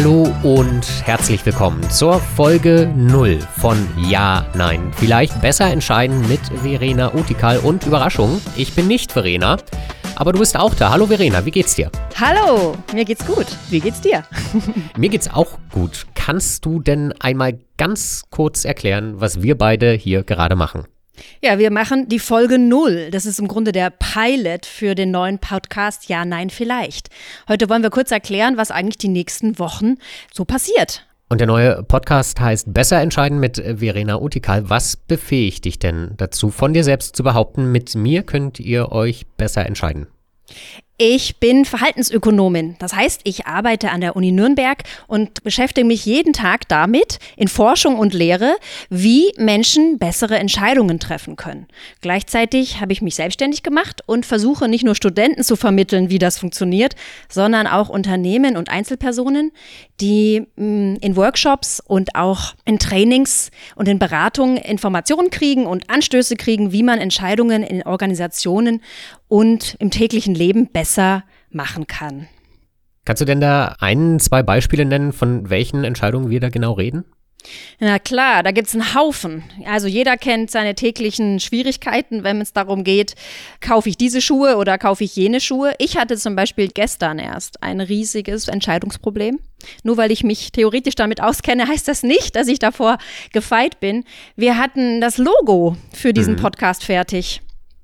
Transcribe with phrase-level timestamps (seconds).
[0.00, 3.76] Hallo und herzlich willkommen zur Folge 0 von
[4.08, 4.90] Ja, Nein.
[4.96, 9.58] Vielleicht besser entscheiden mit Verena Utikal und Überraschung, ich bin nicht Verena,
[10.16, 10.90] aber du bist auch da.
[10.90, 11.90] Hallo Verena, wie geht's dir?
[12.18, 13.44] Hallo, mir geht's gut.
[13.68, 14.24] Wie geht's dir?
[14.96, 16.06] mir geht's auch gut.
[16.14, 20.84] Kannst du denn einmal ganz kurz erklären, was wir beide hier gerade machen?
[21.42, 23.10] Ja, wir machen die Folge null.
[23.10, 27.08] Das ist im Grunde der Pilot für den neuen Podcast Ja, Nein, vielleicht.
[27.48, 29.96] Heute wollen wir kurz erklären, was eigentlich die nächsten Wochen
[30.32, 31.06] so passiert.
[31.28, 34.68] Und der neue Podcast heißt Besser entscheiden mit Verena Utikal.
[34.68, 39.26] Was befähigt dich denn dazu, von dir selbst zu behaupten, mit mir könnt ihr euch
[39.36, 40.08] besser entscheiden?
[41.02, 42.76] Ich bin Verhaltensökonomin.
[42.78, 47.48] Das heißt, ich arbeite an der Uni Nürnberg und beschäftige mich jeden Tag damit, in
[47.48, 48.56] Forschung und Lehre,
[48.90, 51.68] wie Menschen bessere Entscheidungen treffen können.
[52.02, 56.38] Gleichzeitig habe ich mich selbstständig gemacht und versuche nicht nur Studenten zu vermitteln, wie das
[56.38, 56.96] funktioniert,
[57.30, 59.52] sondern auch Unternehmen und Einzelpersonen,
[60.02, 66.36] die mm, in Workshops und auch in Trainings und in Beratungen Informationen kriegen und Anstöße
[66.36, 68.82] kriegen, wie man Entscheidungen in Organisationen
[69.28, 70.89] und im täglichen Leben besser
[71.50, 72.28] machen kann.
[73.04, 77.04] Kannst du denn da ein, zwei Beispiele nennen, von welchen Entscheidungen wir da genau reden?
[77.78, 79.42] Na klar, da gibt es einen Haufen.
[79.64, 83.14] Also jeder kennt seine täglichen Schwierigkeiten, wenn es darum geht,
[83.60, 85.72] kaufe ich diese Schuhe oder kaufe ich jene Schuhe.
[85.78, 89.38] Ich hatte zum Beispiel gestern erst ein riesiges Entscheidungsproblem.
[89.82, 92.98] Nur weil ich mich theoretisch damit auskenne, heißt das nicht, dass ich davor
[93.32, 94.04] gefeit bin.
[94.36, 96.40] Wir hatten das Logo für diesen mhm.
[96.40, 97.40] Podcast fertig.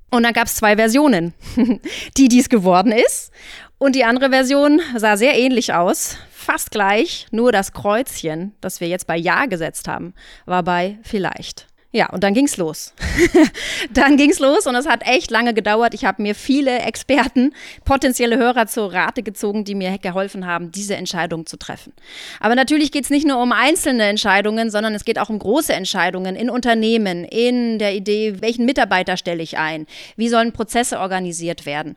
[0.09, 1.33] Und dann gab es zwei Versionen.
[2.17, 3.31] die, die es geworden ist.
[3.77, 6.17] Und die andere Version sah sehr ähnlich aus.
[6.31, 10.13] Fast gleich, nur das Kreuzchen, das wir jetzt bei Ja gesetzt haben,
[10.45, 11.67] war bei Vielleicht.
[11.97, 12.93] Ja, und dann ging's los.
[13.89, 15.95] dann ging's los und es hat echt lange gedauert.
[15.95, 20.95] Ich habe mir viele Experten, potenzielle Hörer zur Rate gezogen, die mir geholfen haben, diese
[20.95, 21.93] Entscheidung zu treffen.
[22.39, 26.35] Aber natürlich geht's nicht nur um einzelne Entscheidungen, sondern es geht auch um große Entscheidungen
[26.35, 29.87] in Unternehmen, in der Idee, welchen Mitarbeiter stelle ich ein,
[30.17, 31.95] wie sollen Prozesse organisiert werden.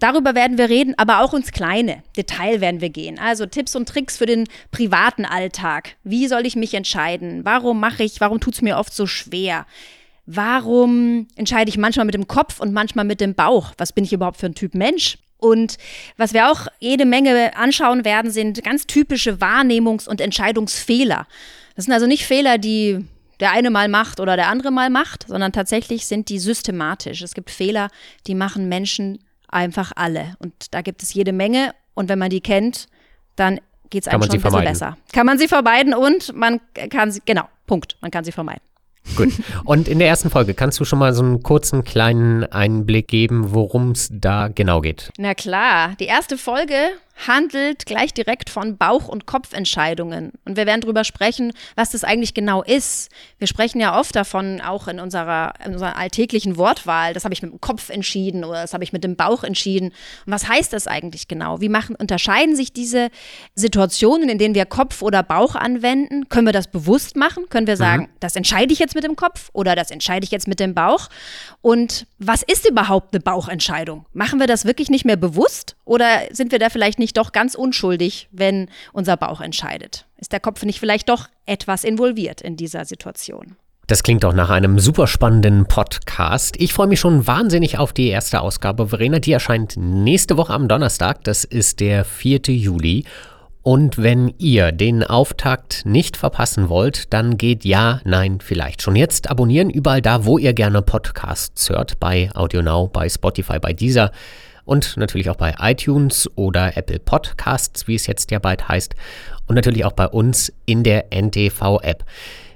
[0.00, 3.18] Darüber werden wir reden, aber auch ins kleine Detail werden wir gehen.
[3.18, 5.96] Also Tipps und Tricks für den privaten Alltag.
[6.04, 7.44] Wie soll ich mich entscheiden?
[7.44, 9.66] Warum mache ich, warum tut es mir oft so schwer?
[10.24, 13.72] Warum entscheide ich manchmal mit dem Kopf und manchmal mit dem Bauch?
[13.76, 15.18] Was bin ich überhaupt für ein Typ Mensch?
[15.36, 15.76] Und
[16.16, 21.26] was wir auch jede Menge anschauen werden, sind ganz typische Wahrnehmungs- und Entscheidungsfehler.
[21.76, 23.04] Das sind also nicht Fehler, die
[23.40, 27.22] der eine mal macht oder der andere mal macht, sondern tatsächlich sind die systematisch.
[27.22, 27.88] Es gibt Fehler,
[28.26, 29.18] die machen Menschen
[29.50, 30.34] einfach alle.
[30.38, 31.74] Und da gibt es jede Menge.
[31.94, 32.86] Und wenn man die kennt,
[33.36, 34.96] dann geht es einem schon ein bisschen besser.
[35.12, 38.62] Kann man sie vermeiden und man kann sie, genau, Punkt, man kann sie vermeiden.
[39.16, 39.32] Gut.
[39.64, 43.52] Und in der ersten Folge kannst du schon mal so einen kurzen kleinen Einblick geben,
[43.52, 45.10] worum es da genau geht.
[45.18, 46.74] Na klar, die erste Folge
[47.26, 50.32] handelt gleich direkt von Bauch- und Kopfentscheidungen.
[50.44, 53.10] Und wir werden darüber sprechen, was das eigentlich genau ist.
[53.38, 57.42] Wir sprechen ja oft davon, auch in unserer, in unserer alltäglichen Wortwahl, das habe ich
[57.42, 59.88] mit dem Kopf entschieden oder das habe ich mit dem Bauch entschieden.
[60.26, 61.60] Und was heißt das eigentlich genau?
[61.60, 63.10] Wie machen, unterscheiden sich diese
[63.54, 66.28] Situationen, in denen wir Kopf oder Bauch anwenden?
[66.28, 67.48] Können wir das bewusst machen?
[67.48, 68.08] Können wir sagen, mhm.
[68.20, 71.08] das entscheide ich jetzt mit dem Kopf oder das entscheide ich jetzt mit dem Bauch?
[71.60, 74.06] Und was ist überhaupt eine Bauchentscheidung?
[74.12, 77.56] Machen wir das wirklich nicht mehr bewusst oder sind wir da vielleicht nicht doch ganz
[77.56, 80.06] unschuldig, wenn unser Bauch entscheidet?
[80.18, 83.56] Ist der Kopf nicht vielleicht doch etwas involviert in dieser Situation?
[83.88, 86.54] Das klingt doch nach einem super spannenden Podcast.
[86.60, 88.86] Ich freue mich schon wahnsinnig auf die erste Ausgabe.
[88.86, 91.24] Verena, die erscheint nächste Woche am Donnerstag.
[91.24, 92.42] Das ist der 4.
[92.50, 93.04] Juli.
[93.62, 99.28] Und wenn ihr den Auftakt nicht verpassen wollt, dann geht ja, nein, vielleicht schon jetzt
[99.28, 104.12] abonnieren, überall da, wo ihr gerne Podcasts hört, bei AudioNow, bei Spotify, bei dieser
[104.64, 108.94] und natürlich auch bei iTunes oder Apple Podcasts, wie es jetzt ja bald heißt,
[109.46, 112.04] und natürlich auch bei uns in der NTV-App.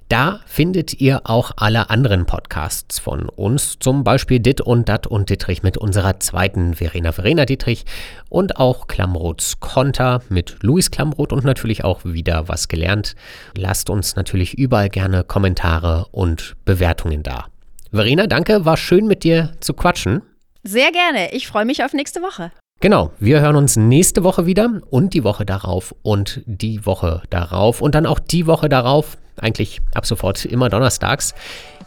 [0.09, 5.30] Da findet ihr auch alle anderen Podcasts von uns, zum Beispiel Dit und Dat und
[5.30, 7.86] Dittrich mit unserer zweiten Verena Verena Dietrich
[8.28, 13.16] und auch Klamroths Konter mit Luis Klamroth und natürlich auch wieder was gelernt.
[13.56, 17.47] Lasst uns natürlich überall gerne Kommentare und Bewertungen da.
[17.91, 20.21] Verena, danke, war schön mit dir zu quatschen.
[20.65, 21.33] Sehr gerne.
[21.33, 22.51] Ich freue mich auf nächste Woche.
[22.81, 27.81] Genau, wir hören uns nächste Woche wieder und die Woche darauf und die Woche darauf
[27.81, 31.34] und dann auch die Woche darauf, eigentlich ab sofort immer donnerstags.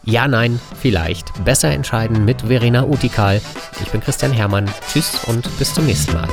[0.05, 1.43] Ja, nein, vielleicht.
[1.43, 3.41] Besser entscheiden mit Verena Utikal.
[3.81, 4.69] Ich bin Christian Hermann.
[4.91, 6.27] Tschüss und bis zum nächsten Mal.